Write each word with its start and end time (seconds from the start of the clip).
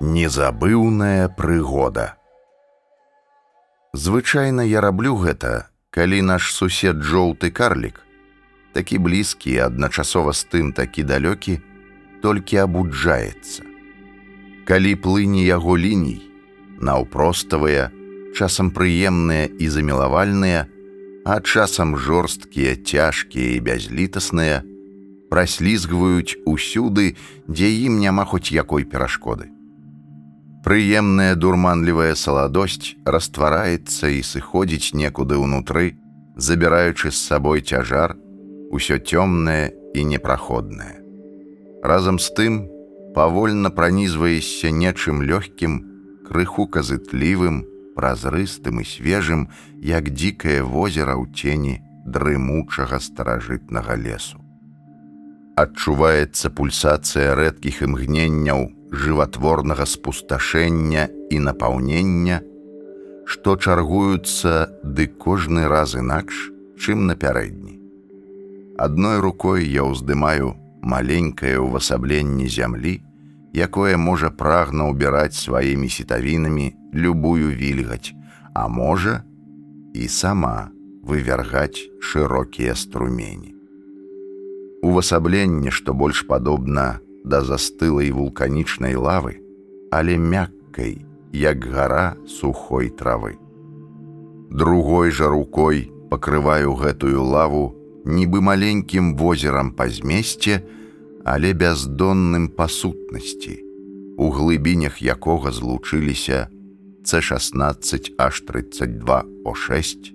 Незабыўная 0.00 1.26
прыгода. 1.28 2.14
Звычайна 3.92 4.62
я 4.62 4.80
раблю 4.80 5.16
гэта, 5.18 5.74
калі 5.90 6.22
наш 6.22 6.54
сусед 6.54 7.02
жоўты 7.02 7.50
карлік, 7.50 7.98
такі 8.78 9.02
блізкі 9.02 9.50
і 9.50 9.58
адначасова 9.66 10.30
з 10.38 10.46
тым 10.54 10.70
такі 10.70 11.02
далёкі, 11.02 11.58
толькі 12.22 12.62
абуджаецца. 12.62 13.66
Калі 14.70 14.94
плыні 15.02 15.42
яго 15.42 15.74
ліній, 15.74 16.22
наўпроставыя, 16.78 17.90
часам 18.38 18.70
прыемныя 18.70 19.50
і 19.50 19.66
замілавальныя, 19.66 20.70
а 21.26 21.42
часам 21.42 21.98
жорсткія, 21.98 22.78
цяжкія 22.78 23.58
і 23.58 23.60
бязлітасныя, 23.66 24.62
праслізгваюць 25.26 26.38
усюды, 26.46 27.18
дзе 27.50 27.66
ім 27.90 27.98
няма 27.98 28.22
хоць 28.22 28.54
якой 28.54 28.86
перашкоды. 28.86 29.57
Прыемная 30.64 31.34
дурманлівая 31.38 32.14
саладосць 32.18 32.96
раствараецца 33.06 34.10
і 34.10 34.22
сыходзіць 34.26 34.94
некуды 34.94 35.38
ўнутры, 35.38 35.94
забіраючы 36.34 37.10
з 37.10 37.18
сабой 37.18 37.62
цяжар, 37.62 38.16
усё 38.74 38.98
цёмнае 38.98 39.70
і 39.94 40.04
непраходнае. 40.04 40.98
Разам 41.82 42.18
з 42.18 42.34
тым 42.34 42.54
павольна 43.14 43.70
пранізваешся 43.70 44.74
нечым 44.74 45.22
лёгкім, 45.22 45.78
крыху 46.26 46.66
казытлівым, 46.66 47.62
празрыстым 47.94 48.82
і 48.82 48.84
свежым, 48.84 49.48
як 49.82 50.10
дзікае 50.10 50.62
возера 50.62 51.14
ў 51.18 51.30
цені 51.34 51.74
дрымучага 52.06 52.98
старажытнага 52.98 53.94
лесу. 53.94 54.38
Адчуваецца 55.58 56.50
пульсацыя 56.54 57.34
рэдкіх 57.34 57.82
імгненняў, 57.82 58.70
жыватворнага 58.92 59.86
спусташэння 59.86 61.08
і 61.30 61.38
напаўнення, 61.44 62.40
што 63.28 63.56
чаргуюцца 63.56 64.68
ды 64.82 65.06
кожны 65.06 65.68
раз 65.68 65.94
інакш, 65.94 66.48
чым 66.80 67.06
напярэдні. 67.10 67.76
Адной 68.78 69.18
рукой 69.20 69.66
я 69.66 69.84
ўздымаю 69.84 70.54
маленькае 70.80 71.58
ўвасабленне 71.58 72.48
зямлі, 72.48 73.02
якое 73.52 73.98
можа 73.98 74.30
прагна 74.30 74.88
ўбіраць 74.88 75.36
сваімі 75.36 75.90
сітавінамі 75.90 76.72
любую 76.94 77.52
вільгаць, 77.52 78.14
а 78.54 78.68
можа 78.68 79.24
і 79.92 80.08
сама 80.08 80.70
вывяргаць 81.02 81.90
шырокія 82.00 82.74
струмені. 82.78 83.54
Увасабленне, 84.82 85.74
што 85.74 85.92
больш 85.92 86.22
падобна 86.22 87.02
да 87.24 87.42
застылай 87.42 88.10
вулканічнай 88.10 88.94
лавы, 88.94 89.40
але 89.90 90.18
мяккай, 90.18 91.04
як 91.32 91.64
гара 91.64 92.16
сухой 92.26 92.90
травы. 92.90 93.36
Другой 94.50 95.10
жа 95.10 95.28
рукой 95.28 95.92
пакрываю 96.10 96.74
гэтую 96.74 97.22
лаву 97.22 97.76
нібы 98.04 98.40
маленькім 98.40 99.16
возерам 99.16 99.72
па 99.76 99.88
змесце, 99.88 100.64
але 101.24 101.52
бяздонным 101.52 102.48
па 102.48 102.68
сутнасці, 102.68 103.60
у 104.16 104.30
глыбінях 104.32 105.02
якога 105.04 105.52
злучыліся 105.52 106.48
C16 107.04 108.16
H32O6, 108.16 110.12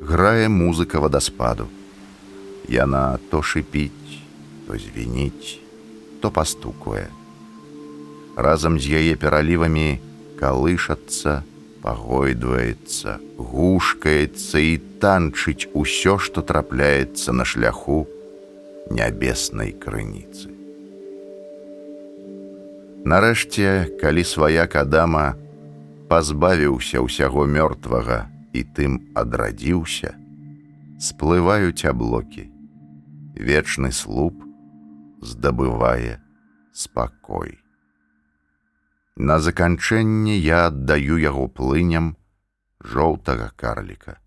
Грае 0.00 0.48
музыка 0.48 1.00
вадаспаду. 1.00 1.68
Яна 2.68 3.18
то 3.30 3.42
шыпіць, 3.42 4.22
то 4.66 4.78
звініць, 4.78 5.58
то 6.20 6.30
пастукуе. 6.30 7.08
Разам 8.36 8.78
з 8.80 8.96
яе 8.96 9.16
пералівамі 9.16 9.98
калышацца, 10.40 11.42
пагойдваецца, 11.82 13.18
гушкаецца 13.36 14.58
і 14.60 14.72
танчыць 15.00 15.68
усё, 15.72 16.18
што 16.18 16.42
трапляецца 16.44 17.32
на 17.32 17.44
шляху 17.44 18.06
нябеснай 18.90 19.72
крыніцы. 19.72 20.50
Нарэшце, 23.04 23.96
калі 24.00 24.22
сваяк 24.28 24.76
Адама 24.76 25.32
пазбавіўся 26.10 27.00
ўсяго 27.00 27.46
мёртвага 27.48 28.26
і 28.52 28.60
тым 28.76 29.00
адрадзіўся, 29.16 30.12
сплываюць 31.00 31.88
аблокі. 31.88 32.50
Вечны 33.40 33.88
слуп 33.96 34.36
здабывае 35.24 36.20
спакой. 36.76 37.56
На 39.16 39.38
заканчэнне 39.38 40.36
я 40.38 40.66
аддаю 40.66 41.18
яго 41.18 41.46
плыням 41.48 42.16
жоўтага 42.80 43.52
карліка. 43.56 44.18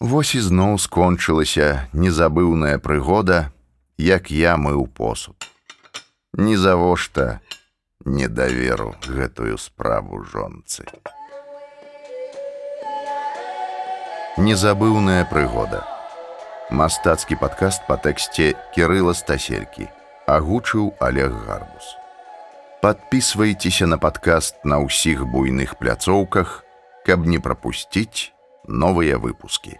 Вось 0.00 0.34
ізноў 0.34 0.78
скончылася 0.78 1.90
незабыўная 1.92 2.78
прыгода, 2.78 3.52
як 3.98 4.30
я 4.30 4.56
мыў 4.56 4.86
посуд. 4.86 5.36
Нізавошта 6.32 7.40
не 8.04 8.28
даверу 8.28 8.94
гэтую 9.04 9.58
справу 9.58 10.22
жонцы. 10.24 10.86
Незабыўная 14.38 15.26
прыгода. 15.28 15.84
Мастацкі 16.70 17.36
падкаст 17.36 17.84
па 17.88 17.98
тэксце 18.00 18.54
Кірыла 18.72 19.12
Стаселькі, 19.12 19.90
агучыў 20.24 20.94
Олег 21.02 21.34
Гарбус. 21.44 21.99
Подписывайтеся 22.80 23.86
на 23.86 23.98
подкаст 23.98 24.64
на 24.64 24.78
ўсіх 24.80 25.26
буйных 25.28 25.76
пляцоўках, 25.76 26.64
каб 27.04 27.26
не 27.28 27.36
пропусціць 27.36 28.32
новыя 28.64 29.18
выпуски. 29.20 29.76